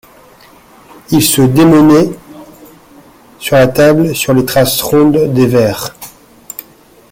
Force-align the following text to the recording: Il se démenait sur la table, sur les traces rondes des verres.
Il 1.11 1.21
se 1.21 1.43
démenait 1.43 2.09
sur 3.37 3.55
la 3.55 3.67
table, 3.67 4.15
sur 4.15 4.33
les 4.33 4.43
traces 4.45 4.81
rondes 4.81 5.31
des 5.31 5.45
verres. 5.45 5.93